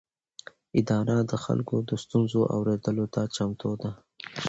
[0.79, 3.91] اداره د خلکو د ستونزو اورېدلو ته چمتو ده.